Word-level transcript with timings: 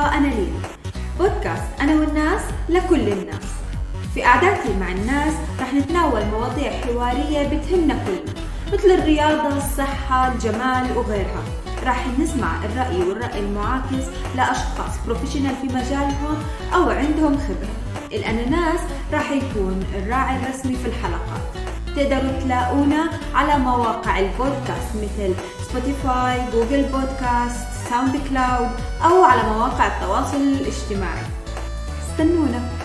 أنا 0.00 0.26
ليلى. 0.26 0.60
بودكاست 1.18 1.64
أنا 1.80 2.00
والناس 2.00 2.42
لكل 2.68 3.08
الناس. 3.08 3.46
في 4.14 4.22
قعداتي 4.22 4.68
مع 4.80 4.88
الناس 4.88 5.34
رح 5.60 5.74
نتناول 5.74 6.24
مواضيع 6.32 6.72
حوارية 6.72 7.48
بتهمنا 7.48 7.94
كلنا 8.06 8.34
مثل 8.72 8.90
الرياضة، 8.90 9.56
الصحة، 9.56 10.32
الجمال 10.32 10.96
وغيرها. 10.96 11.42
رح 11.84 12.06
نسمع 12.18 12.64
الرأي 12.64 13.02
والرأي 13.08 13.40
المعاكس 13.40 14.04
لأشخاص 14.36 14.92
بروفيشنال 15.06 15.54
في 15.62 15.66
مجالهم 15.66 16.36
أو 16.74 16.90
عندهم 16.90 17.38
خبرة. 17.38 17.89
الأناناس 18.12 18.80
راح 19.12 19.30
يكون 19.30 19.84
الراعي 19.94 20.36
الرسمي 20.36 20.76
في 20.76 20.88
الحلقات 20.88 21.40
تقدروا 21.96 22.40
تلاقونا 22.40 23.10
على 23.34 23.58
مواقع 23.58 24.18
البودكاست 24.18 24.90
مثل 24.94 25.34
Spotify، 25.68 26.40
Google 26.52 26.82
Podcast، 26.82 27.66
SoundCloud 27.90 28.70
أو 29.04 29.24
على 29.24 29.42
مواقع 29.42 29.86
التواصل 29.86 30.36
الاجتماعي. 30.36 31.22
استنونا. 32.10 32.79